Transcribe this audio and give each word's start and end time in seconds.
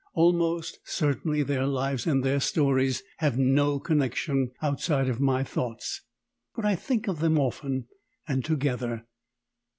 Almost 0.15 0.79
certainly 0.83 1.43
their 1.43 1.67
lives 1.67 2.07
and 2.07 2.23
their 2.23 2.39
stories 2.39 3.03
have 3.17 3.37
no 3.37 3.79
connection 3.79 4.49
outside 4.59 5.07
of 5.07 5.19
my 5.21 5.43
thoughts. 5.43 6.01
But 6.55 6.65
I 6.65 6.73
think 6.73 7.07
of 7.07 7.19
them 7.19 7.37
often, 7.37 7.85
and 8.27 8.43
together. 8.43 9.05